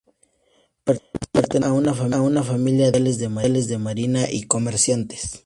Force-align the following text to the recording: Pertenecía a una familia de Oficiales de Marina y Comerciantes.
Pertenecía 0.83 1.67
a 1.67 1.71
una 2.25 2.43
familia 2.43 2.89
de 2.89 2.99
Oficiales 3.03 3.67
de 3.67 3.77
Marina 3.77 4.27
y 4.31 4.47
Comerciantes. 4.47 5.39